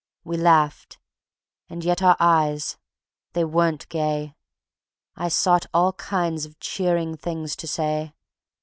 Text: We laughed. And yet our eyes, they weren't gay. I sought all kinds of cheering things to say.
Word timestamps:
We 0.23 0.35
laughed. 0.35 0.97
And 1.69 1.85
yet 1.85 2.01
our 2.01 2.17
eyes, 2.19 2.75
they 3.33 3.45
weren't 3.45 3.87
gay. 3.89 4.33
I 5.15 5.27
sought 5.29 5.67
all 5.75 5.93
kinds 5.93 6.43
of 6.47 6.59
cheering 6.59 7.15
things 7.15 7.55
to 7.57 7.67
say. 7.67 8.13